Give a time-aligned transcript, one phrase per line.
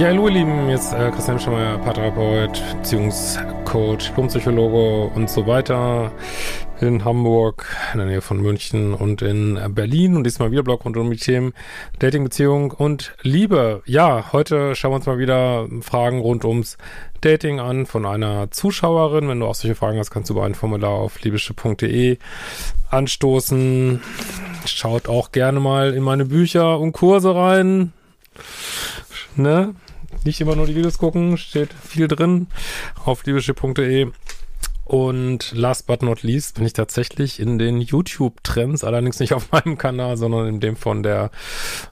[0.00, 6.10] Ja, hallo ihr Lieben, jetzt äh, Christian Schemmer, Paartherapeut, Beziehungscoach, Diplompsychologe und so weiter
[6.80, 10.96] in Hamburg, in der Nähe von München und in Berlin und diesmal wieder Blog rund
[10.96, 11.52] um die Themen
[11.98, 13.82] Dating, Beziehung und Liebe.
[13.84, 16.78] Ja, heute schauen wir uns mal wieder Fragen rund ums
[17.20, 19.28] Dating an von einer Zuschauerin.
[19.28, 22.16] Wenn du auch solche Fragen hast, kannst du über ein Formular auf liebische.de
[22.88, 24.00] anstoßen.
[24.64, 27.92] Schaut auch gerne mal in meine Bücher und Kurse rein
[29.36, 29.74] ne?
[30.24, 32.46] Nicht immer nur die Videos gucken, steht viel drin
[33.04, 34.10] auf liebeschiff.de.
[34.84, 39.78] Und last but not least bin ich tatsächlich in den YouTube-Trends, allerdings nicht auf meinem
[39.78, 41.30] Kanal, sondern in dem von der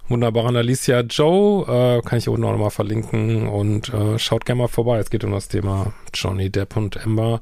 [0.08, 1.62] wunderbaren Alicia Joe.
[1.98, 4.98] Äh, kann ich unten auch nochmal verlinken und äh, schaut gerne mal vorbei.
[4.98, 7.40] Es geht um das Thema Johnny Depp und Amber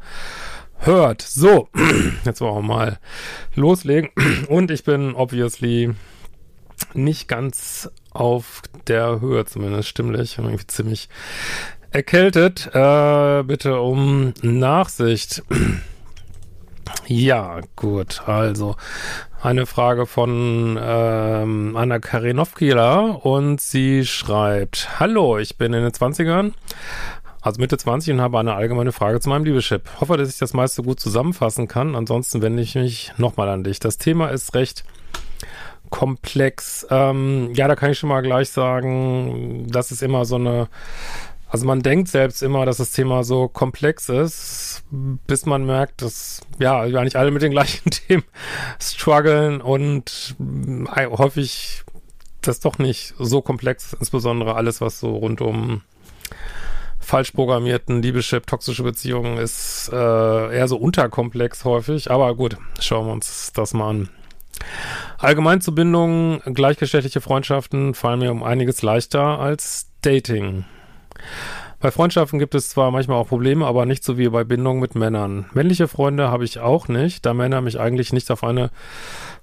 [0.78, 1.22] Hört.
[1.22, 1.68] So,
[2.24, 2.98] jetzt wollen wir mal
[3.55, 4.11] loslegen.
[4.48, 5.94] Und ich bin obviously
[6.92, 11.09] nicht ganz auf der Höhe, zumindest stimmlich, irgendwie ziemlich
[11.91, 12.70] erkältet.
[12.75, 15.42] Äh, bitte um Nachsicht.
[17.06, 18.23] Ja, gut.
[18.27, 18.77] Also
[19.42, 26.53] eine Frage von ähm, Anna Karinowkila und sie schreibt, Hallo, ich bin in den 20ern,
[27.41, 29.83] also Mitte 20 und habe eine allgemeine Frage zu meinem Liebeschip.
[30.01, 31.95] Hoffe, dass ich das meiste gut zusammenfassen kann.
[31.95, 33.78] Ansonsten wende ich mich nochmal an dich.
[33.78, 34.84] Das Thema ist recht
[35.91, 36.87] komplex.
[36.91, 40.69] Ähm, ja, da kann ich schon mal gleich sagen, das ist immer so eine,
[41.48, 46.41] also man denkt selbst immer, dass das Thema so komplex ist, bis man merkt, dass
[46.59, 48.25] ja eigentlich alle mit den gleichen Themen
[48.81, 50.37] strugglen und
[50.95, 51.83] äh, häufig
[52.41, 55.83] das doch nicht so komplex, insbesondere alles, was so rund um
[57.07, 59.97] falsch programmierten Liebeschip, toxische Beziehungen ist äh,
[60.57, 62.11] eher so unterkomplex häufig.
[62.11, 64.09] Aber gut, schauen wir uns das mal an.
[65.18, 70.64] Allgemein zu Bindungen, gleichgeschlechtliche Freundschaften fallen mir um einiges leichter als Dating.
[71.78, 74.95] Bei Freundschaften gibt es zwar manchmal auch Probleme, aber nicht so wie bei Bindungen mit
[74.95, 75.46] Männern.
[75.52, 78.70] Männliche Freunde habe ich auch nicht, da Männer mich eigentlich nicht auf eine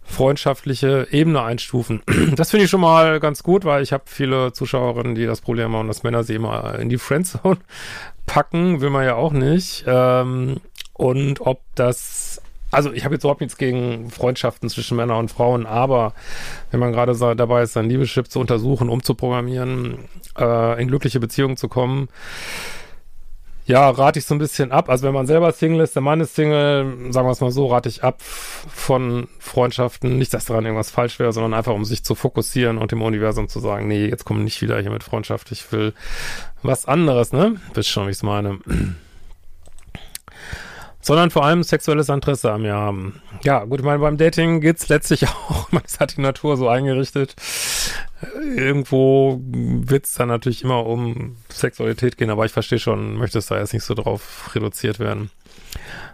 [0.02, 2.02] freundschaftliche Ebene einstufen.
[2.36, 5.74] Das finde ich schon mal ganz gut, weil ich habe viele Zuschauerinnen, die das Problem
[5.74, 7.60] haben, dass Männer sie immer in die Friendzone
[8.26, 9.86] packen, will man ja auch nicht.
[9.88, 10.58] Ähm,
[10.94, 12.42] und ob das
[12.74, 16.14] also ich habe jetzt überhaupt nichts gegen Freundschaften zwischen Männern und Frauen, aber
[16.72, 20.00] wenn man gerade dabei ist, sein Liebeschip zu untersuchen, umzuprogrammieren,
[20.38, 22.10] äh, in glückliche Beziehungen zu kommen,
[23.66, 24.90] ja, rate ich so ein bisschen ab.
[24.90, 27.68] Also wenn man selber Single ist, der Mann ist Single, sagen wir es mal so,
[27.68, 30.18] rate ich ab von Freundschaften.
[30.18, 33.48] Nicht, dass daran irgendwas falsch wäre, sondern einfach, um sich zu fokussieren und dem Universum
[33.48, 35.94] zu sagen, nee, jetzt komm nicht wieder hier mit Freundschaft, ich will
[36.62, 37.56] was anderes, ne?
[37.74, 38.60] Wisst schon, wie ich es meine
[41.04, 43.22] sondern vor allem sexuelles Interesse am mir haben.
[43.44, 47.36] Ja, gut, ich meine, beim Dating geht's letztlich auch, das hat die Natur so eingerichtet.
[48.56, 53.60] Irgendwo wird's dann natürlich immer um Sexualität gehen, aber ich verstehe schon, möchte es da
[53.60, 55.30] jetzt nicht so drauf reduziert werden.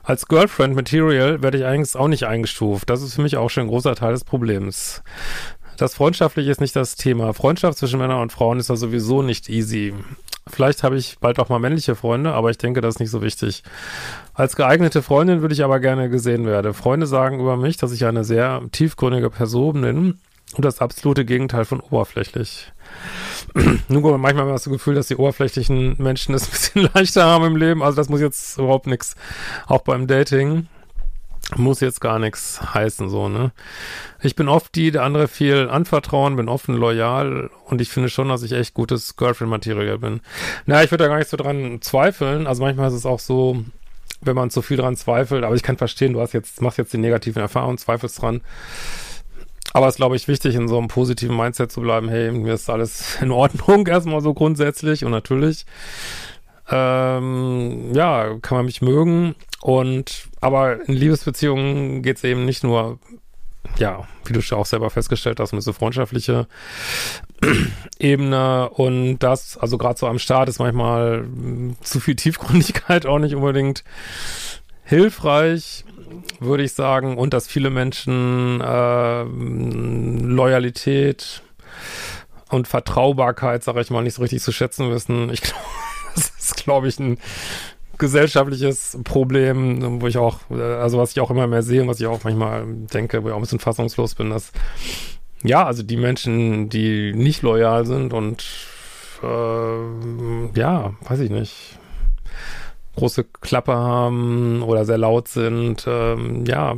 [0.02, 2.90] Als Girlfriend Material werde ich eigentlich auch nicht eingestuft.
[2.90, 5.04] Das ist für mich auch schon ein großer Teil des Problems.
[5.80, 7.34] Das Freundschaftliche ist nicht das Thema.
[7.34, 9.94] Freundschaft zwischen Männern und Frauen ist ja sowieso nicht easy.
[10.46, 13.22] Vielleicht habe ich bald auch mal männliche Freunde, aber ich denke, das ist nicht so
[13.22, 13.64] wichtig.
[14.34, 16.74] Als geeignete Freundin würde ich aber gerne gesehen werden.
[16.74, 20.20] Freunde sagen über mich, dass ich eine sehr tiefgründige Person bin
[20.58, 22.74] und das absolute Gegenteil von oberflächlich.
[23.88, 27.46] Nun, manchmal habe ich das Gefühl, dass die oberflächlichen Menschen es ein bisschen leichter haben
[27.46, 27.82] im Leben.
[27.82, 29.16] Also das muss jetzt überhaupt nichts,
[29.66, 30.68] auch beim Dating
[31.56, 33.52] muss jetzt gar nichts heißen, so, ne?
[34.22, 38.30] Ich bin oft die, der andere viel anvertrauen, bin offen, loyal und ich finde schon,
[38.30, 40.22] dass ich echt gutes Girlfriend-Material bin.
[40.66, 42.46] Naja, ich würde da gar nicht so dran zweifeln.
[42.48, 43.64] Also manchmal ist es auch so,
[44.22, 46.94] wenn man zu viel dran zweifelt, aber ich kann verstehen, du hast jetzt, machst jetzt
[46.94, 48.42] die negativen Erfahrungen, zweifelst dran.
[49.74, 52.54] Aber es ist, glaube ich, wichtig, in so einem positiven Mindset zu bleiben, hey, mir
[52.54, 55.66] ist alles in Ordnung, erstmal so grundsätzlich und natürlich.
[56.72, 63.00] Ähm, ja, kann man mich mögen, und aber in Liebesbeziehungen geht es eben nicht nur,
[63.78, 66.48] ja, wie du schon auch selber festgestellt hast, um diese freundschaftliche
[68.00, 71.26] Ebene und das, also gerade so am Start ist manchmal
[71.82, 73.84] zu viel Tiefgründigkeit auch nicht unbedingt
[74.86, 75.84] hilfreich,
[76.40, 81.44] würde ich sagen, und dass viele Menschen äh, Loyalität
[82.50, 85.30] und Vertraubarkeit, sage ich mal, nicht so richtig zu schätzen wissen.
[85.30, 85.60] Ich glaube,
[86.70, 87.18] glaube ich, ein
[87.98, 92.06] gesellschaftliches Problem, wo ich auch, also was ich auch immer mehr sehe und was ich
[92.06, 92.64] auch manchmal
[92.94, 94.52] denke, wo ich auch ein bisschen fassungslos bin, dass
[95.44, 98.46] ja, also die Menschen, die nicht loyal sind und
[99.24, 101.80] äh, ja, weiß ich nicht,
[102.96, 106.76] große Klappe haben oder sehr laut sind, ähm, ja,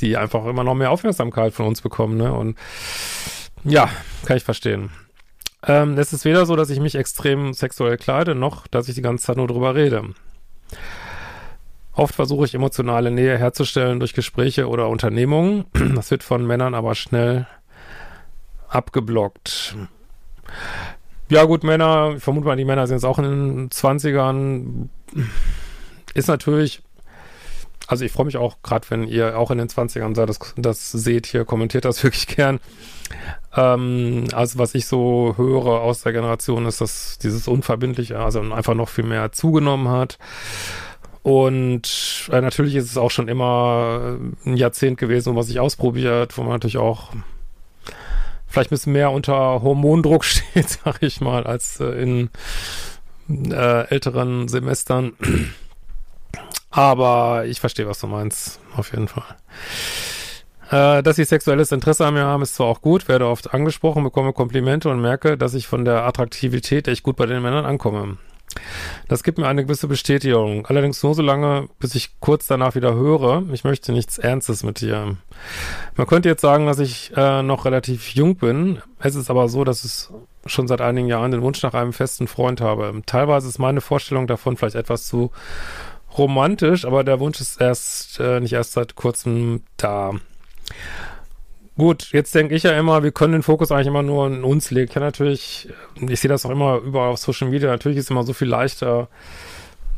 [0.00, 2.32] die einfach immer noch mehr Aufmerksamkeit von uns bekommen, ne?
[2.32, 2.56] Und
[3.64, 3.90] ja,
[4.24, 4.90] kann ich verstehen.
[5.66, 9.02] Ähm, es ist weder so, dass ich mich extrem sexuell kleide, noch, dass ich die
[9.02, 10.02] ganze Zeit nur drüber rede.
[11.92, 15.64] Oft versuche ich emotionale Nähe herzustellen durch Gespräche oder Unternehmungen.
[15.94, 17.46] Das wird von Männern aber schnell
[18.68, 19.76] abgeblockt.
[21.30, 24.88] Ja, gut, Männer, ich vermute mal, die Männer sind jetzt auch in den 20ern.
[26.14, 26.82] Ist natürlich,
[27.86, 30.90] also ich freue mich auch, gerade wenn ihr auch in den 20ern seid, das, das
[30.92, 32.60] seht hier, kommentiert das wirklich gern.
[33.54, 38.74] Ähm, also was ich so höre aus der Generation ist, dass dieses Unverbindliche, also einfach
[38.74, 40.18] noch viel mehr zugenommen hat.
[41.22, 46.36] Und äh, natürlich ist es auch schon immer ein Jahrzehnt gewesen, wo man sich ausprobiert,
[46.36, 47.12] wo man natürlich auch
[48.46, 52.30] vielleicht ein bisschen mehr unter Hormondruck steht, sag ich mal, als äh, in
[53.28, 55.14] äh, älteren Semestern.
[56.74, 59.36] Aber ich verstehe, was du meinst, auf jeden Fall.
[60.70, 64.02] Äh, dass ich sexuelles Interesse an mir habe, ist zwar auch gut, werde oft angesprochen,
[64.02, 68.18] bekomme Komplimente und merke, dass ich von der Attraktivität echt gut bei den Männern ankomme.
[69.06, 70.66] Das gibt mir eine gewisse Bestätigung.
[70.66, 74.80] Allerdings nur so lange, bis ich kurz danach wieder höre, ich möchte nichts Ernstes mit
[74.80, 75.16] dir.
[75.96, 78.80] Man könnte jetzt sagen, dass ich äh, noch relativ jung bin.
[78.98, 80.08] Es ist aber so, dass ich
[80.46, 83.00] schon seit einigen Jahren den Wunsch nach einem festen Freund habe.
[83.06, 85.30] Teilweise ist meine Vorstellung davon vielleicht etwas zu
[86.16, 90.12] romantisch, aber der Wunsch ist erst äh, nicht erst seit kurzem da.
[91.76, 94.70] Gut, jetzt denke ich ja immer, wir können den Fokus eigentlich immer nur in uns
[94.70, 94.86] legen.
[94.86, 95.68] Ich kann natürlich,
[96.00, 98.48] ich sehe das auch immer überall auf Social Media, natürlich ist es immer so viel
[98.48, 99.08] leichter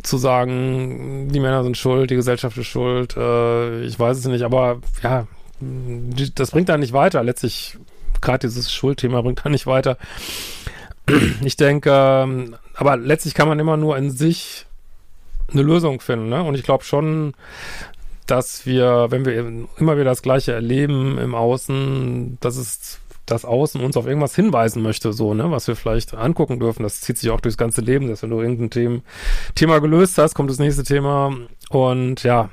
[0.03, 4.43] zu sagen, die Männer sind schuld, die Gesellschaft ist schuld, äh, ich weiß es nicht,
[4.43, 5.27] aber ja,
[6.35, 7.23] das bringt da nicht weiter.
[7.23, 7.79] Letztlich,
[8.21, 9.99] gerade dieses Schuldthema bringt da nicht weiter.
[11.45, 14.66] Ich denke, ähm, aber letztlich kann man immer nur in sich
[15.53, 16.43] eine Lösung finden, ne?
[16.43, 17.35] Und ich glaube schon,
[18.27, 19.39] dass wir, wenn wir
[19.79, 24.83] immer wieder das Gleiche erleben im Außen, dass es das Außen uns auf irgendwas hinweisen
[24.83, 26.85] möchte, so, ne, was wir vielleicht angucken dürfen.
[26.85, 29.01] Das zieht sich auch durchs ganze Leben, dass wenn du irgendein Thema,
[29.57, 31.37] Thema gelöst hast, kommt das nächste Thema
[31.69, 32.51] und ja,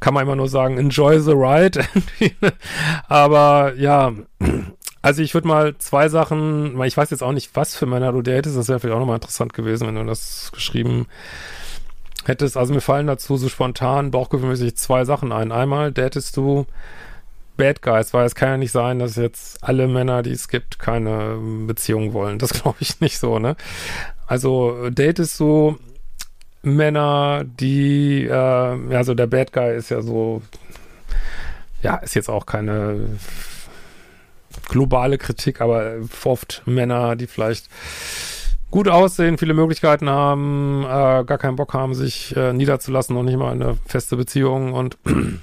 [0.00, 1.84] kann man immer nur sagen, enjoy the ride.
[3.08, 4.12] Aber ja,
[5.02, 8.22] also ich würde mal zwei Sachen, ich weiß jetzt auch nicht, was für Männer du
[8.22, 11.59] datest, das wäre vielleicht auch nochmal interessant gewesen, wenn du das geschrieben hättest,
[12.26, 15.52] also mir fallen dazu so spontan, bauchgefühlmäßig zwei Sachen ein.
[15.52, 16.66] Einmal datest du
[17.56, 20.78] Bad Guys, weil es kann ja nicht sein, dass jetzt alle Männer, die es gibt,
[20.78, 22.38] keine Beziehung wollen.
[22.38, 23.56] Das glaube ich nicht so, ne?
[24.26, 25.78] Also datest du
[26.62, 30.42] Männer, die, äh, ja, so der Bad Guy ist ja so,
[31.82, 33.18] ja, ist jetzt auch keine
[34.68, 37.68] globale Kritik, aber oft Männer, die vielleicht
[38.70, 43.38] gut aussehen, viele Möglichkeiten haben, äh, gar keinen Bock haben, sich äh, niederzulassen und nicht
[43.38, 44.96] mal eine feste Beziehung und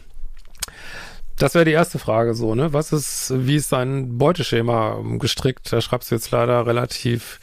[1.38, 2.74] das wäre die erste Frage so, ne?
[2.74, 5.72] Was ist, wie ist dein Beuteschema gestrickt?
[5.72, 7.40] Da schreibst du jetzt leider relativ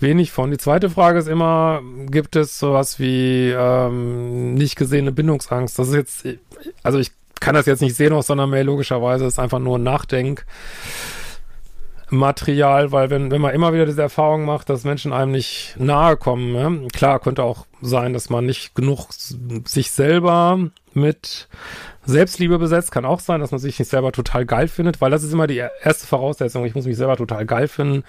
[0.00, 0.50] wenig von.
[0.50, 5.78] Die zweite Frage ist immer, gibt es sowas wie ähm, nicht gesehene Bindungsangst?
[5.78, 6.26] Das ist jetzt,
[6.82, 10.44] also ich kann das jetzt nicht sehen aus Sondermail, logischerweise ist einfach nur ein Nachdenk.
[12.10, 16.16] Material, weil wenn, wenn man immer wieder diese Erfahrung macht, dass Menschen einem nicht nahe
[16.16, 16.88] kommen, ne?
[16.92, 20.58] klar, könnte auch sein, dass man nicht genug sich selber
[20.94, 21.48] mit
[22.04, 25.22] Selbstliebe besetzt, kann auch sein, dass man sich nicht selber total geil findet, weil das
[25.22, 26.64] ist immer die erste Voraussetzung.
[26.64, 28.04] Ich muss mich selber total geil finden,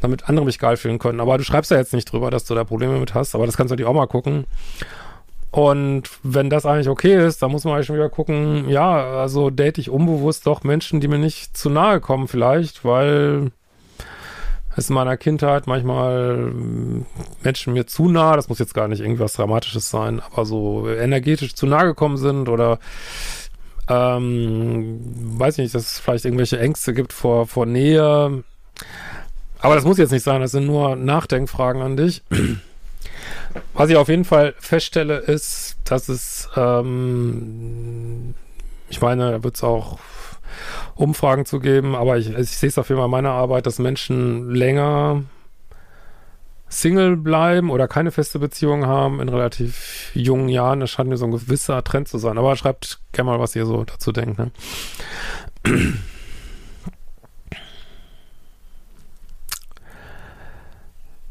[0.00, 1.20] damit andere mich geil fühlen können.
[1.20, 3.56] Aber du schreibst ja jetzt nicht drüber, dass du da Probleme mit hast, aber das
[3.56, 4.46] kannst du natürlich auch mal gucken.
[5.50, 9.50] Und wenn das eigentlich okay ist, dann muss man eigentlich schon wieder gucken, ja, also
[9.50, 13.52] date ich unbewusst doch Menschen, die mir nicht zu nahe kommen vielleicht, weil
[14.76, 16.52] es in meiner Kindheit manchmal
[17.42, 21.54] Menschen mir zu nah, das muss jetzt gar nicht irgendwas Dramatisches sein, aber so energetisch
[21.54, 22.78] zu nahe gekommen sind oder
[23.88, 25.00] ähm,
[25.38, 28.44] weiß nicht, dass es vielleicht irgendwelche Ängste gibt vor, vor Nähe.
[29.60, 32.22] Aber das muss jetzt nicht sein, das sind nur Nachdenkfragen an dich.
[33.74, 38.34] Was ich auf jeden Fall feststelle, ist, dass es, ähm,
[38.88, 39.98] ich meine, da wird es auch
[40.94, 43.78] Umfragen zu geben, aber ich, ich sehe es auf jeden Fall in meiner Arbeit, dass
[43.78, 45.22] Menschen länger
[46.68, 50.80] Single bleiben oder keine feste Beziehung haben in relativ jungen Jahren.
[50.80, 52.38] Das scheint mir so ein gewisser Trend zu sein.
[52.38, 54.38] Aber schreibt gerne mal, was ihr so dazu denkt.
[54.38, 54.50] Ne?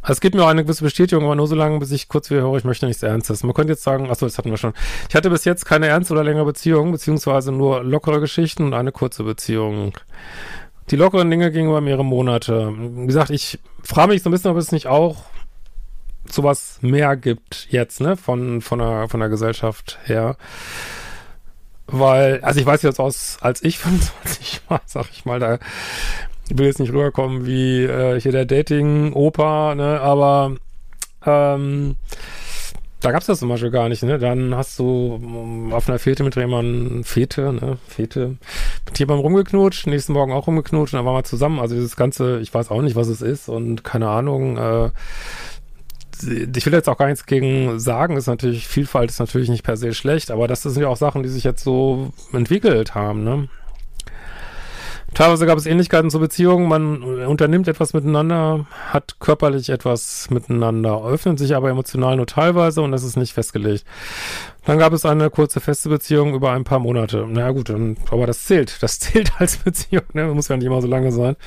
[0.05, 2.29] Also es gibt mir auch eine gewisse Bestätigung, aber nur so lange, bis ich kurz
[2.29, 3.41] wieder höre, ich möchte nichts Ernstes.
[3.41, 4.73] Man könnte jetzt sagen, achso, das hatten wir schon.
[5.09, 8.91] Ich hatte bis jetzt keine ernste oder längere Beziehung, beziehungsweise nur lockere Geschichten und eine
[8.91, 9.93] kurze Beziehung.
[10.91, 12.71] Die lockeren Dinge gingen über mehrere Monate.
[12.77, 15.23] Wie gesagt, ich frage mich so ein bisschen, ob es nicht auch
[16.29, 20.37] sowas mehr gibt jetzt, ne, von, von der, von der Gesellschaft her.
[21.87, 25.57] Weil, also ich weiß jetzt aus, als ich 25 war, sag ich mal, da
[26.49, 30.55] Ich will jetzt nicht rüberkommen wie äh, hier der Dating-Opa, ne, aber
[31.25, 31.95] ähm,
[33.05, 34.17] da gab's das zum Beispiel gar nicht, ne?
[34.17, 37.77] Dann hast du um, auf einer Fete mit jemandem, Fete, ne?
[37.87, 38.37] Fete,
[38.85, 41.59] mit jemandem rumgeknutscht, nächsten Morgen auch rumgeknutscht und dann waren wir zusammen.
[41.59, 44.89] Also dieses Ganze, ich weiß auch nicht, was es ist und keine Ahnung, äh,
[46.23, 49.77] ich will jetzt auch gar nichts gegen sagen, ist natürlich, Vielfalt ist natürlich nicht per
[49.77, 53.49] se schlecht, aber das sind ja auch Sachen, die sich jetzt so entwickelt haben, ne?
[55.15, 56.67] Teilweise gab es Ähnlichkeiten zur Beziehung.
[56.67, 62.91] Man unternimmt etwas miteinander, hat körperlich etwas miteinander, öffnet sich aber emotional nur teilweise und
[62.91, 63.85] das ist nicht festgelegt.
[64.65, 67.25] Dann gab es eine kurze feste Beziehung über ein paar Monate.
[67.29, 67.73] Na gut,
[68.11, 68.83] aber das zählt.
[68.83, 70.03] Das zählt als Beziehung.
[70.11, 70.25] Ne?
[70.25, 71.37] Muss ja nicht immer so lange sein.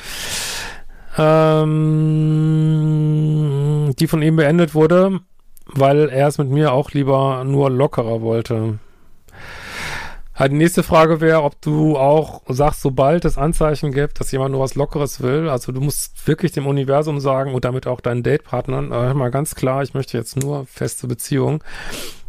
[1.19, 1.75] Ähm,
[3.99, 5.21] die von ihm beendet wurde,
[5.67, 8.79] weil er es mit mir auch lieber nur lockerer wollte.
[10.38, 14.52] Halt, die nächste Frage wäre, ob du auch sagst, sobald es Anzeichen gibt, dass jemand
[14.52, 18.23] nur was Lockeres will, also du musst wirklich dem Universum sagen und damit auch deinen
[18.23, 21.59] Datepartnern, äh, mal ganz klar, ich möchte jetzt nur feste Beziehungen.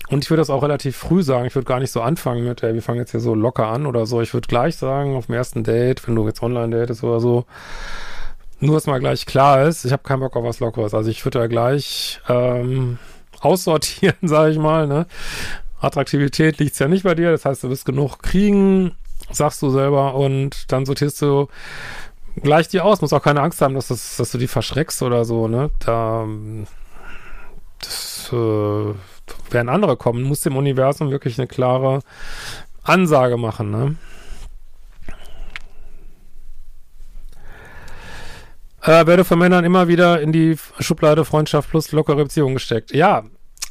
[0.09, 1.45] Und ich würde das auch relativ früh sagen.
[1.45, 3.85] Ich würde gar nicht so anfangen mit, ey, wir fangen jetzt hier so locker an
[3.85, 4.21] oder so.
[4.21, 7.45] Ich würde gleich sagen, auf dem ersten Date, wenn du jetzt online datest oder so,
[8.59, 10.95] nur, dass mal gleich klar ist, ich habe keinen Bock auf was Lockeres.
[10.95, 12.97] Also ich würde da gleich ähm,
[13.39, 15.05] aussortieren, sage ich mal, ne?
[15.79, 18.95] Attraktivität liegt ja nicht bei dir, das heißt, du wirst genug kriegen,
[19.31, 21.47] sagst du selber, und dann sortierst du
[22.41, 23.01] gleich die aus.
[23.01, 25.69] Muss auch keine Angst haben, dass, das, dass du die verschreckst oder so, ne?
[25.79, 26.27] Da
[27.79, 28.93] das, äh,
[29.53, 30.23] werden andere kommen.
[30.23, 32.01] Du musst dem Universum wirklich eine klare
[32.83, 33.95] Ansage machen, ne?
[38.81, 42.93] Äh, werde von Männern immer wieder in die Schublade Freundschaft plus lockere Beziehung gesteckt.
[42.93, 43.23] Ja,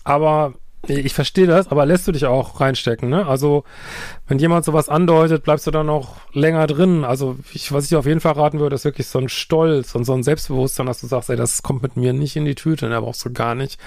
[0.04, 0.54] aber
[0.88, 3.26] ich verstehe das, aber lässt du dich auch reinstecken, ne?
[3.26, 3.64] Also,
[4.26, 7.04] wenn jemand sowas andeutet, bleibst du dann auch länger drin.
[7.04, 10.04] Also, ich, was ich auf jeden Fall raten würde, ist wirklich so ein Stolz und
[10.04, 12.88] so ein Selbstbewusstsein, dass du sagst, ey, das kommt mit mir nicht in die Tüte,
[12.88, 13.78] da brauchst du gar nicht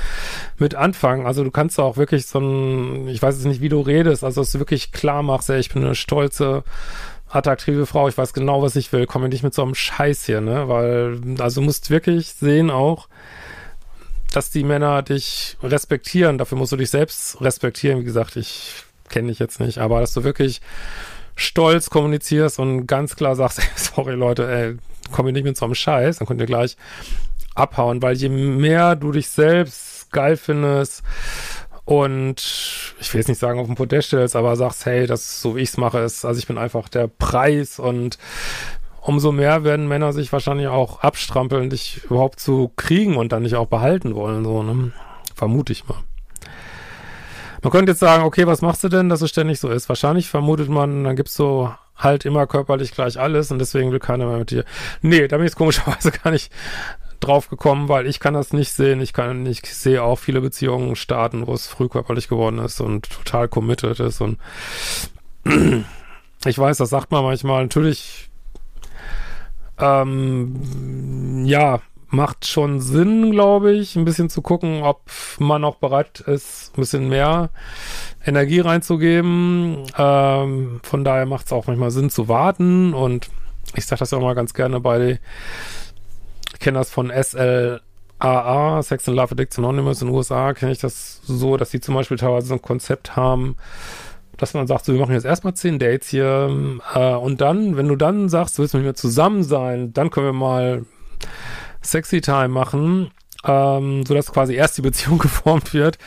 [0.58, 1.26] mit anfangen.
[1.26, 4.42] Also, du kannst auch wirklich so ein, ich weiß jetzt nicht, wie du redest, also,
[4.42, 6.64] dass du wirklich klar machst, ey, ich bin eine stolze,
[7.30, 10.42] attraktive Frau, ich weiß genau, was ich will, komme nicht mit so einem Scheiß hier,
[10.42, 10.68] ne?
[10.68, 13.08] Weil, also, du musst wirklich sehen auch,
[14.32, 16.38] dass die Männer dich respektieren.
[16.38, 18.00] Dafür musst du dich selbst respektieren.
[18.00, 20.62] Wie gesagt, ich kenne dich jetzt nicht, aber dass du wirklich
[21.36, 24.78] stolz kommunizierst und ganz klar sagst, ey, sorry Leute, ey,
[25.12, 26.78] komm hier nicht mit so einem Scheiß, dann könnt ihr gleich
[27.56, 31.04] abhauen, weil je mehr du dich selbst geil findest
[31.84, 32.42] und
[33.00, 35.62] ich will jetzt nicht sagen auf den Podest stellst, aber sagst, hey, das so wie
[35.62, 38.18] ich es mache, ist, also ich bin einfach der Preis und
[39.02, 43.56] umso mehr werden Männer sich wahrscheinlich auch abstrampeln, dich überhaupt zu kriegen und dann nicht
[43.56, 44.92] auch behalten wollen, so, ne?
[45.36, 45.98] Vermute ich mal.
[47.64, 49.90] Man könnte jetzt sagen, okay, was machst du denn, dass es ständig so ist?
[49.90, 54.26] Wahrscheinlich vermutet man, dann gibt's so halt immer körperlich gleich alles und deswegen will keiner
[54.26, 54.66] mehr mit dir.
[55.02, 56.52] Nee, da bin ich jetzt komischerweise gar nicht
[57.20, 59.00] drauf gekommen, weil ich kann das nicht sehen.
[59.00, 63.10] Ich kann, ich sehe auch viele Beziehungen starten, wo es früh körperlich geworden ist und
[63.10, 64.40] total committed ist und
[66.46, 67.64] ich weiß, das sagt man manchmal.
[67.64, 68.31] Natürlich
[69.82, 75.02] ähm, ja, macht schon Sinn, glaube ich, ein bisschen zu gucken, ob
[75.40, 77.50] man auch bereit ist, ein bisschen mehr
[78.26, 79.86] Energie reinzugeben.
[79.98, 83.30] Ähm, von daher macht es auch manchmal Sinn zu warten und
[83.76, 85.20] ich sage das ja auch mal ganz gerne bei,
[86.54, 90.80] ich kenne das von SLAA, Sex and Love Addiction Anonymous in den USA, kenne ich
[90.80, 93.56] das so, dass sie zum Beispiel teilweise so ein Konzept haben,
[94.42, 96.50] dass man sagt, so, wir machen jetzt erstmal zehn Dates hier
[96.96, 100.26] äh, und dann, wenn du dann sagst, du willst mit mir zusammen sein, dann können
[100.26, 100.86] wir mal
[101.84, 103.12] Sexy Time machen,
[103.46, 106.00] ähm, sodass quasi erst die Beziehung geformt wird.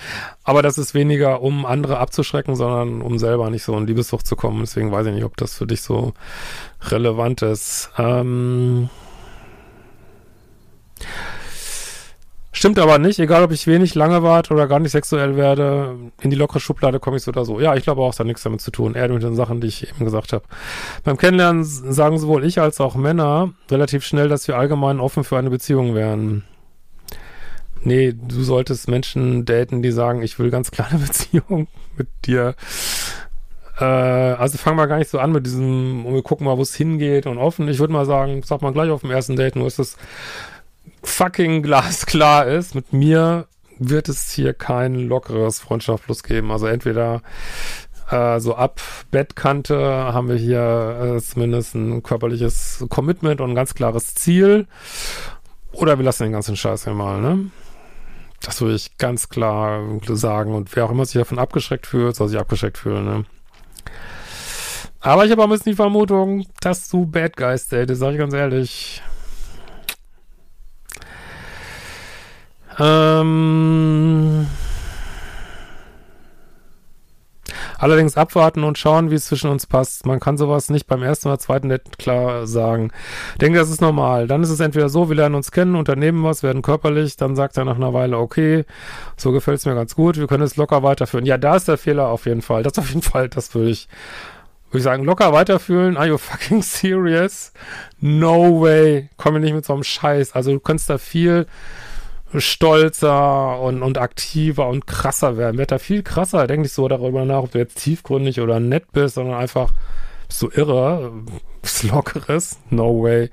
[0.43, 4.35] Aber das ist weniger, um andere abzuschrecken, sondern um selber nicht so in Liebessucht zu
[4.35, 4.59] kommen.
[4.61, 6.13] Deswegen weiß ich nicht, ob das für dich so
[6.89, 7.93] relevant ist.
[7.99, 8.89] Ähm
[12.65, 16.31] Stimmt aber nicht, egal ob ich wenig lange warte oder gar nicht sexuell werde, in
[16.31, 17.61] die lockere Schublade komme ich so oder so.
[17.61, 19.67] Ja, ich glaube auch, es hat nichts damit zu tun, eher mit den Sachen, die
[19.67, 20.45] ich eben gesagt habe.
[21.03, 25.37] Beim Kennenlernen sagen sowohl ich als auch Männer relativ schnell, dass wir allgemein offen für
[25.37, 26.45] eine Beziehung wären.
[27.83, 31.69] Nee, du solltest Menschen daten, die sagen, ich will ganz kleine Beziehung
[31.99, 32.55] mit dir.
[33.79, 36.63] Äh, also fang mal gar nicht so an mit diesem, und wir gucken mal, wo
[36.63, 37.69] es hingeht und offen.
[37.69, 39.99] Ich würde mal sagen, sag mal gleich auf dem ersten Date, nur ist das
[41.05, 43.47] fucking glasklar ist, mit mir
[43.79, 46.51] wird es hier kein lockeres Freundschaft plus geben.
[46.51, 47.23] Also entweder
[48.11, 48.81] äh, so ab
[49.11, 54.67] Bettkante haben wir hier äh, zumindest ein körperliches Commitment und ein ganz klares Ziel.
[55.73, 57.51] Oder wir lassen den ganzen Scheiß hier mal, ne?
[58.41, 60.55] Das würde ich ganz klar sagen.
[60.55, 63.25] Und wer auch immer sich davon abgeschreckt fühlt, soll sich abgeschreckt fühlen, ne?
[65.01, 68.19] Aber ich habe auch ein bisschen die Vermutung, dass du Bad Guys datest, sag ich
[68.19, 69.03] ganz ehrlich.
[72.79, 74.47] Ähm.
[77.79, 80.07] Allerdings abwarten und schauen, wie es zwischen uns passt.
[80.07, 82.91] Man kann sowas nicht beim ersten oder zweiten Date klar sagen.
[83.33, 84.27] Ich denke, das ist normal.
[84.27, 87.57] Dann ist es entweder so, wir lernen uns kennen, unternehmen was, werden körperlich, dann sagt
[87.59, 88.65] er nach einer Weile, okay,
[89.17, 91.27] so gefällt es mir ganz gut, wir können es locker weiterführen.
[91.27, 92.63] Ja, da ist der Fehler auf jeden Fall.
[92.63, 93.89] Das auf jeden Fall, das würde ich,
[94.71, 95.97] würde ich sagen, locker weiterfühlen.
[95.97, 97.53] Are you fucking serious?
[98.01, 99.11] No way.
[99.17, 100.33] Komm mir nicht mit so einem Scheiß.
[100.33, 101.47] Also du kannst da viel
[102.41, 105.59] stolzer und, und aktiver und krasser werden.
[105.59, 106.47] Wird da viel krasser.
[106.47, 109.73] Denk nicht so darüber nach, ob du jetzt tiefgründig oder nett bist, sondern einfach
[110.29, 111.13] bist du irre,
[111.63, 112.59] bist lockeres.
[112.71, 113.31] No way.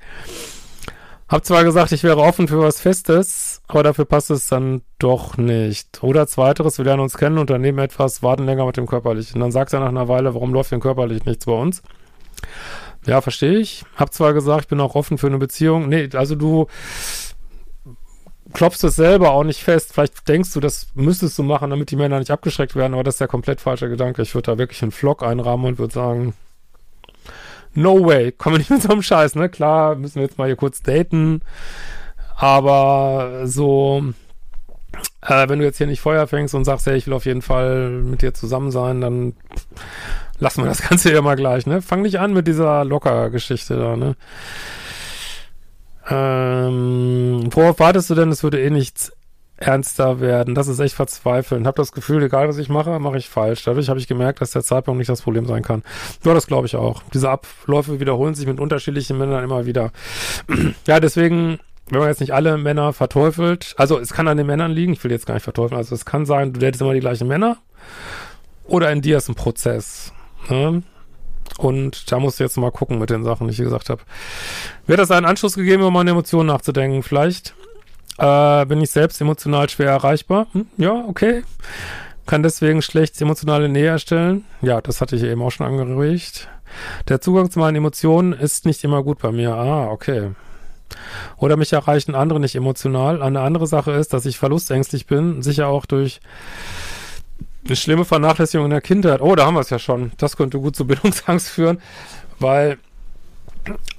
[1.32, 5.38] Hab zwar gesagt, ich wäre offen für was Festes, aber dafür passt es dann doch
[5.38, 6.02] nicht.
[6.02, 9.40] Oder zweiteres, wir lernen uns kennen, unternehmen etwas, warten länger mit dem Körperlichen.
[9.40, 11.82] Dann sagt er nach einer Weile, warum läuft denn körperlich nichts bei uns?
[13.06, 13.82] Ja, verstehe ich.
[13.96, 15.88] Hab zwar gesagt, ich bin auch offen für eine Beziehung.
[15.88, 16.66] Nee, also du,
[18.52, 19.92] klopfst es selber auch nicht fest.
[19.92, 23.14] Vielleicht denkst du, das müsstest du machen, damit die Männer nicht abgeschreckt werden, aber das
[23.14, 24.22] ist der komplett falsche Gedanke.
[24.22, 26.34] Ich würde da wirklich einen Vlog einrahmen und würde sagen,
[27.74, 29.48] no way, kommen wir nicht mit so einem Scheiß, ne?
[29.48, 31.40] Klar, müssen wir jetzt mal hier kurz daten,
[32.36, 34.04] aber so,
[35.22, 37.42] äh, wenn du jetzt hier nicht Feuer fängst und sagst, hey, ich will auf jeden
[37.42, 39.34] Fall mit dir zusammen sein, dann
[40.38, 41.82] lassen wir das Ganze ja mal gleich, ne?
[41.82, 44.16] Fang nicht an mit dieser Locker-Geschichte da, ne?
[46.12, 48.30] Ähm, worauf wartest du denn?
[48.30, 49.12] Es würde eh nichts
[49.56, 50.54] ernster werden.
[50.54, 51.66] Das ist echt verzweifeln.
[51.66, 53.64] Hab das Gefühl, egal was ich mache, mache ich falsch.
[53.64, 55.82] Dadurch habe ich gemerkt, dass der Zeitpunkt nicht das Problem sein kann.
[56.24, 57.02] Ja, das glaube ich auch.
[57.14, 59.92] Diese Abläufe wiederholen sich mit unterschiedlichen Männern immer wieder.
[60.86, 64.72] ja, deswegen, wenn man jetzt nicht alle Männer verteufelt, also es kann an den Männern
[64.72, 67.00] liegen, ich will jetzt gar nicht verteufeln, also es kann sein, du datest immer die
[67.00, 67.58] gleichen Männer
[68.64, 70.12] oder in dir ist ein Prozess.
[70.48, 70.82] Ne?
[71.58, 74.02] Und da musst du jetzt mal gucken mit den Sachen, die ich gesagt habe.
[74.86, 77.02] Wird das einen Anschluss gegeben, um an Emotionen nachzudenken?
[77.02, 77.54] Vielleicht
[78.18, 80.46] äh, bin ich selbst emotional schwer erreichbar.
[80.52, 80.66] Hm?
[80.76, 81.44] Ja, okay.
[82.26, 84.44] Kann deswegen schlecht emotionale Nähe erstellen.
[84.60, 86.48] Ja, das hatte ich eben auch schon angeregt.
[87.08, 89.54] Der Zugang zu meinen Emotionen ist nicht immer gut bei mir.
[89.54, 90.30] Ah, okay.
[91.36, 93.22] Oder mich erreichen andere nicht emotional.
[93.22, 96.20] Eine andere Sache ist, dass ich verlustängstlich bin, sicher auch durch
[97.64, 99.20] eine schlimme Vernachlässigung in der Kindheit.
[99.20, 100.12] Oh, da haben wir es ja schon.
[100.18, 101.80] Das könnte gut zu Bildungsangst führen,
[102.38, 102.78] weil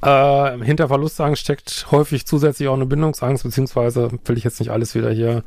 [0.02, 4.95] äh, hinter Verlustangst steckt häufig zusätzlich auch eine Bindungsangst, beziehungsweise will ich jetzt nicht alles
[4.95, 5.43] wieder hier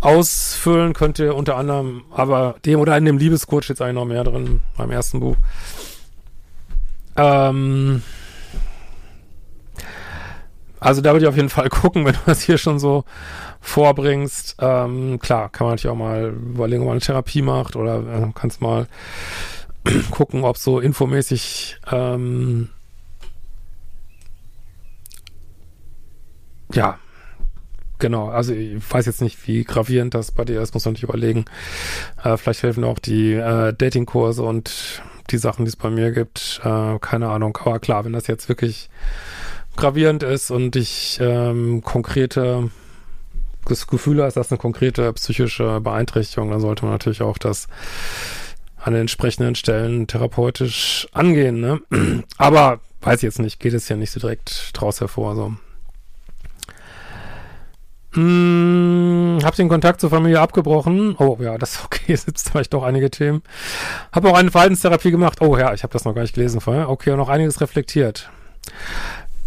[0.00, 4.60] ausfüllen, könnte unter anderem, aber dem oder in dem Liebescoach jetzt eigentlich noch mehr drin,
[4.76, 5.36] beim ersten Buch.
[7.16, 8.02] Ähm,
[10.84, 13.04] also da würde ich auf jeden Fall gucken, wenn du das hier schon so
[13.60, 14.56] vorbringst.
[14.60, 18.32] Ähm, klar, kann man natürlich auch mal überlegen, ob man eine Therapie macht oder äh,
[18.34, 18.86] kannst mal
[20.10, 22.68] gucken, ob so infomäßig ähm,
[26.74, 26.98] ja,
[27.98, 28.28] genau.
[28.28, 31.46] Also ich weiß jetzt nicht, wie gravierend das bei dir ist, muss man nicht überlegen.
[32.22, 36.60] Äh, vielleicht helfen auch die äh, Datingkurse und die Sachen, die es bei mir gibt.
[36.62, 37.56] Äh, keine Ahnung.
[37.62, 38.90] Aber klar, wenn das jetzt wirklich
[39.76, 42.70] gravierend ist und ich ähm, konkrete
[43.66, 47.66] das Gefühl hast, dass eine konkrete psychische Beeinträchtigung, dann sollte man natürlich auch das
[48.76, 51.60] an den entsprechenden Stellen therapeutisch angehen.
[51.60, 51.80] Ne?
[52.38, 55.34] Aber weiß jetzt nicht, geht es ja nicht so direkt draus hervor.
[55.34, 55.54] So.
[58.12, 61.16] Hm, hab den Kontakt zur Familie abgebrochen.
[61.18, 63.42] Oh ja, das ist okay, gibt vielleicht doch einige Themen.
[64.12, 65.40] Hab auch eine Verhaltenstherapie gemacht.
[65.40, 66.90] Oh ja, ich habe das noch gar nicht gelesen vorher.
[66.90, 68.30] Okay, und noch einiges reflektiert.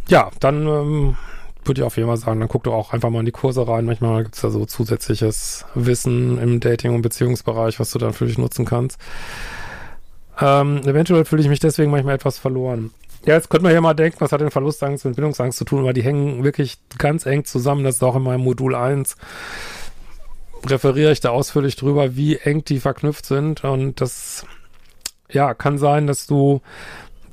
[0.09, 1.17] Ja, dann ähm,
[1.65, 3.67] würde ich auf jeden Fall sagen, dann guck doch auch einfach mal in die Kurse
[3.67, 3.85] rein.
[3.85, 8.37] Manchmal gibt's da so zusätzliches Wissen im Dating- und Beziehungsbereich, was du dann für dich
[8.37, 8.99] nutzen kannst.
[10.39, 12.91] Ähm, eventuell fühle ich mich deswegen manchmal etwas verloren.
[13.25, 15.83] Ja, jetzt könnte man ja mal denken, was hat denn Verlustangst mit Bindungsangst zu tun,
[15.83, 17.83] weil die hängen wirklich ganz eng zusammen.
[17.83, 19.17] Das ist auch in meinem Modul 1
[20.65, 23.63] referiere ich da ausführlich drüber, wie eng die verknüpft sind.
[23.63, 24.45] Und das,
[25.29, 26.61] ja, kann sein, dass du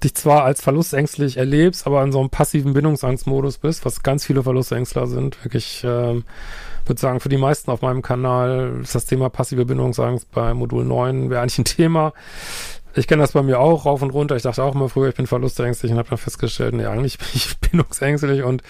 [0.04, 4.42] dich zwar als verlustängstlich erlebst, aber in so einem passiven Bindungsangstmodus bist, was ganz viele
[4.42, 5.42] Verlustängstler sind.
[5.44, 10.30] Wirklich, äh, würde sagen, für die meisten auf meinem Kanal ist das Thema passive Bindungsangst
[10.30, 12.12] bei Modul 9 wäre eigentlich ein Thema.
[12.94, 14.36] Ich kenne das bei mir auch rauf und runter.
[14.36, 17.28] Ich dachte auch immer früher, ich bin verlustängstlich und habe dann festgestellt, nee, eigentlich bin
[17.34, 18.62] ich bindungsängstlich und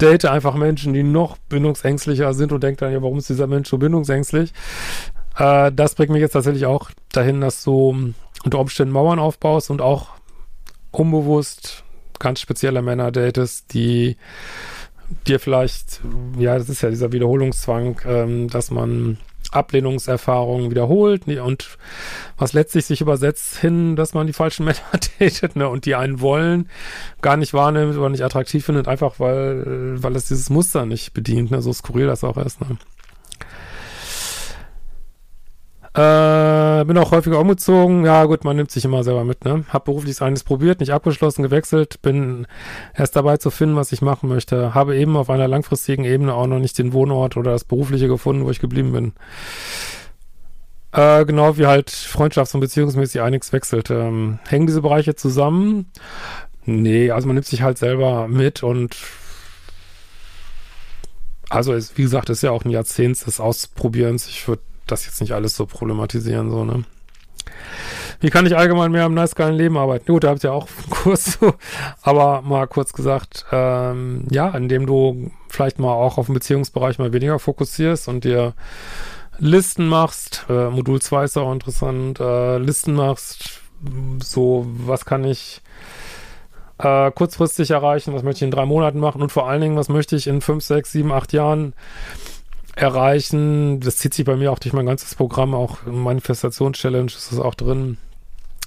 [0.00, 3.68] date einfach Menschen, die noch bindungsängstlicher sind und denke dann, ja, warum ist dieser Mensch
[3.68, 4.52] so bindungsängstlich?
[5.38, 8.12] Äh, das bringt mich jetzt tatsächlich auch dahin, dass du
[8.44, 10.08] unter Umständen Mauern aufbaust und auch
[10.98, 11.84] unbewusst
[12.18, 14.16] ganz spezielle Männer datest, die
[15.26, 16.00] dir vielleicht,
[16.38, 19.18] ja, das ist ja dieser Wiederholungszwang, ähm, dass man
[19.50, 21.78] Ablehnungserfahrungen wiederholt und
[22.36, 24.80] was letztlich sich übersetzt hin, dass man die falschen Männer
[25.18, 26.68] datet ne, und die einen wollen,
[27.20, 31.50] gar nicht wahrnimmt oder nicht attraktiv findet, einfach weil, weil es dieses Muster nicht bedient,
[31.50, 32.60] ne, so skurril das auch ist.
[32.60, 32.78] Ne.
[35.96, 38.04] Äh, bin auch häufiger umgezogen.
[38.04, 39.64] Ja, gut, man nimmt sich immer selber mit, ne?
[39.68, 42.48] Hab beruflich eines probiert, nicht abgeschlossen, gewechselt, bin
[42.94, 44.74] erst dabei zu finden, was ich machen möchte.
[44.74, 48.44] Habe eben auf einer langfristigen Ebene auch noch nicht den Wohnort oder das Berufliche gefunden,
[48.44, 49.12] wo ich geblieben bin.
[50.90, 53.90] Äh, genau wie halt freundschafts- und beziehungsmäßig einiges wechselt.
[53.90, 55.92] Ähm, hängen diese Bereiche zusammen?
[56.64, 58.96] Nee, also man nimmt sich halt selber mit und
[61.50, 64.26] also es, wie gesagt, ist ja auch ein Jahrzehnt des Ausprobierens.
[64.28, 66.84] Ich würde das jetzt nicht alles so problematisieren, so, ne?
[68.20, 70.06] Wie kann ich allgemein mehr am nice geilen Leben arbeiten?
[70.06, 71.54] Gut, da habt ihr auch einen Kurs zu,
[72.02, 77.12] aber mal kurz gesagt, ähm, ja, indem du vielleicht mal auch auf den Beziehungsbereich mal
[77.12, 78.54] weniger fokussierst und dir
[79.38, 83.60] Listen machst, äh, Modul 2 ist auch interessant, äh, Listen machst,
[84.22, 85.60] so, was kann ich
[86.78, 89.88] äh, kurzfristig erreichen, was möchte ich in drei Monaten machen und vor allen Dingen, was
[89.88, 91.74] möchte ich in fünf, sechs, sieben, acht Jahren
[92.76, 93.80] erreichen.
[93.80, 97.54] Das zieht sich bei mir auch durch mein ganzes Programm, auch Manifestations-Challenge ist das auch
[97.54, 97.98] drin,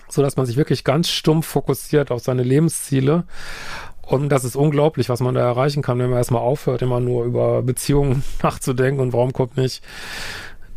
[0.10, 3.26] so dass man sich wirklich ganz stumpf fokussiert auf seine Lebensziele.
[4.02, 7.26] Und das ist unglaublich, was man da erreichen kann, wenn man erstmal aufhört, immer nur
[7.26, 9.84] über Beziehungen nachzudenken und warum kommt nicht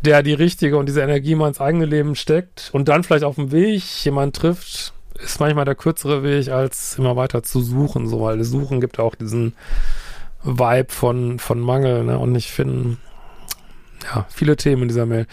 [0.03, 3.35] der die richtige und diese Energie mal ins eigene Leben steckt und dann vielleicht auf
[3.35, 8.19] dem Weg jemand trifft, ist manchmal der kürzere Weg, als immer weiter zu suchen, so,
[8.21, 9.53] weil das Suchen gibt auch diesen
[10.43, 12.97] Vibe von, von Mangel, ne, und nicht finden
[14.03, 15.27] ja, viele Themen in dieser Mail.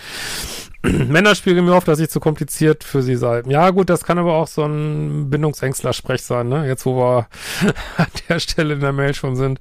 [0.82, 3.42] Männer spiegeln mir oft, dass ich zu kompliziert für sie sei.
[3.46, 6.66] Ja, gut, das kann aber auch so ein Bindungsängstler-Sprech sein, ne?
[6.66, 7.28] Jetzt, wo wir
[7.96, 9.58] an der Stelle in der Mail schon sind.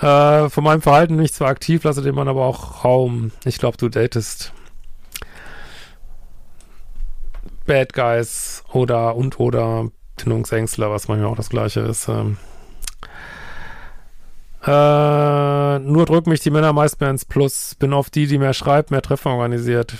[0.00, 3.30] Äh, von meinem Verhalten nicht zwar aktiv, lasse dem Mann aber auch Raum.
[3.44, 4.52] Ich glaube, du datest
[7.66, 12.08] Bad Guys oder und oder Bindungsängstler, was manchmal auch das gleiche ist.
[12.08, 12.36] Ähm,
[14.66, 17.74] äh, nur drücken mich die Männer meist mehr ins Plus.
[17.78, 19.94] Bin oft die, die mehr schreibt, mehr Treffen organisiert.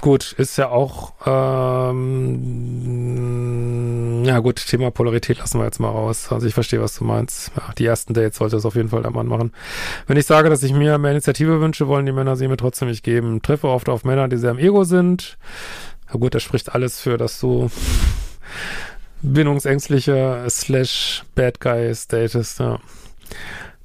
[0.00, 2.30] Gut, ist ja auch, ähm,
[4.24, 6.32] ja gut, Thema Polarität lassen wir jetzt mal raus.
[6.32, 7.52] Also ich verstehe, was du meinst.
[7.54, 9.52] Ja, die ersten Dates sollte es auf jeden Fall der Mann machen.
[10.06, 12.88] Wenn ich sage, dass ich mir mehr Initiative wünsche, wollen die Männer sie mir trotzdem
[12.88, 13.42] nicht geben.
[13.42, 15.36] Treffe oft auf Männer, die sehr im Ego sind.
[16.10, 17.70] Ja gut, das spricht alles für, dass du
[19.22, 22.78] bindungsängstliche slash Bad Guy Status, ja.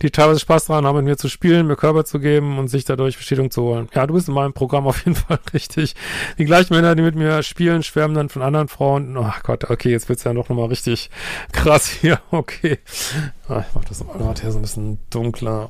[0.02, 2.84] Die teilweise Spaß daran haben, mit mir zu spielen, mir Körper zu geben und sich
[2.84, 3.88] dadurch Bestätigung zu holen.
[3.94, 5.96] Ja, du bist in meinem Programm auf jeden Fall richtig.
[6.38, 9.16] Die gleichen Männer, die mit mir spielen, schwärmen dann von anderen Frauen.
[9.16, 11.10] Oh Gott, okay, jetzt wird's ja noch mal richtig
[11.54, 12.20] krass hier.
[12.30, 12.80] Okay.
[13.48, 15.70] Ah, ich mach das mal gerade hier so ein bisschen dunkler.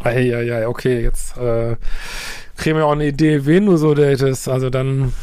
[0.00, 1.76] Eieiei, okay, jetzt äh,
[2.58, 4.48] kriegen wir auch eine Idee, wen du so datest.
[4.48, 5.14] Also dann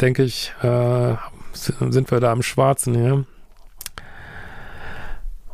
[0.00, 1.16] denke ich, äh,
[1.52, 3.24] sind wir da am Schwarzen, ja.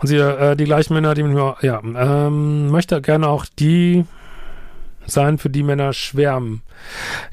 [0.00, 4.04] Und sie, äh, die gleichen Männer, die mir, ja, ähm, möchte gerne auch die
[5.06, 6.62] sein, für die Männer schwärmen.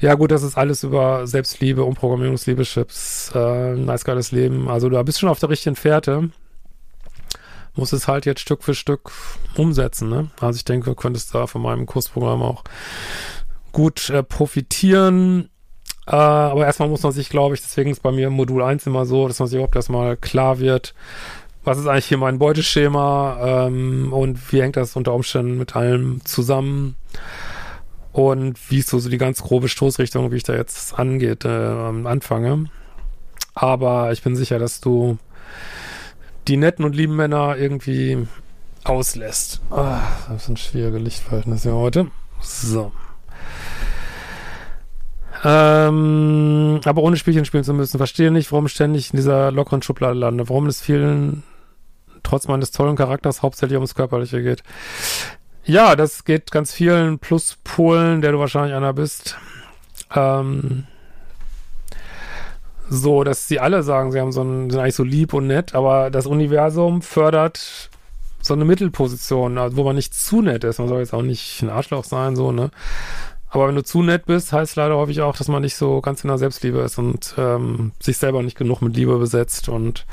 [0.00, 4.68] Ja, gut, das ist alles über Selbstliebe, Umprogrammierungsliebe, Chips, äh, nice geiles Leben.
[4.68, 6.30] Also du bist schon auf der richtigen Fährte.
[7.74, 9.10] Muss es halt jetzt Stück für Stück
[9.56, 10.30] umsetzen, ne?
[10.40, 12.64] Also ich denke, du könntest da von meinem Kursprogramm auch
[13.72, 15.48] gut äh, profitieren.
[16.06, 19.06] Äh, aber erstmal muss man sich, glaube ich, deswegen ist bei mir Modul 1 immer
[19.06, 20.94] so, dass man sich überhaupt erstmal klar wird,
[21.64, 26.24] was ist eigentlich hier mein Beuteschema ähm, und wie hängt das unter Umständen mit allem
[26.24, 26.96] zusammen
[28.12, 31.48] und wie ist so, so die ganz grobe Stoßrichtung, wie ich da jetzt angeht, äh,
[31.48, 32.66] anfange.
[33.54, 35.18] Aber ich bin sicher, dass du
[36.48, 38.26] die netten und lieben Männer irgendwie
[38.84, 39.60] auslässt.
[39.70, 42.08] Ah, das sind schwierige Lichtverhältnisse heute.
[42.40, 42.92] So.
[45.44, 47.98] Ähm, aber ohne Spielchen spielen zu müssen.
[47.98, 50.48] Verstehe nicht, warum ständig in dieser lockeren Schublade lande.
[50.48, 51.42] Warum es vielen,
[52.22, 54.62] trotz meines tollen Charakters, hauptsächlich ums Körperliche geht.
[55.64, 59.36] Ja, das geht ganz vielen Pluspolen, der du wahrscheinlich einer bist.
[60.14, 60.86] Ähm,
[62.88, 65.74] so, dass sie alle sagen, sie haben so ein, sind eigentlich so lieb und nett,
[65.74, 67.90] aber das Universum fördert
[68.42, 70.78] so eine Mittelposition, also wo man nicht zu nett ist.
[70.78, 72.70] Man soll jetzt auch nicht ein Arschloch sein, so, ne?
[73.52, 76.24] Aber wenn du zu nett bist, heißt leider häufig auch, dass man nicht so ganz
[76.24, 80.06] in der Selbstliebe ist und ähm, sich selber nicht genug mit Liebe besetzt und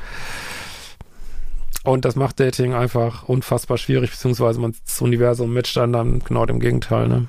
[1.86, 6.45] und das macht Dating einfach unfassbar schwierig, beziehungsweise man das Universum matcht dann, dann genau
[6.45, 7.28] dem Gegenteil, ne?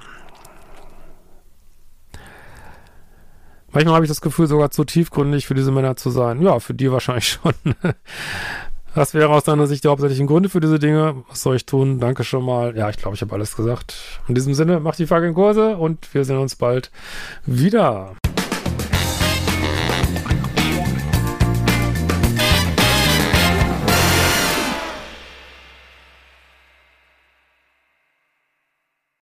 [3.73, 6.43] Manchmal habe ich das Gefühl, sogar zu tiefgründig für diese Männer zu sein.
[6.43, 7.55] Ja, für die wahrscheinlich schon.
[8.95, 11.23] Das wäre aus deiner Sicht die hauptsächlichen Gründe für diese Dinge.
[11.29, 12.01] Was soll ich tun?
[12.01, 12.77] Danke schon mal.
[12.77, 13.95] Ja, ich glaube, ich habe alles gesagt.
[14.27, 16.91] In diesem Sinne, macht die fucking Kurse und wir sehen uns bald
[17.47, 18.17] wieder.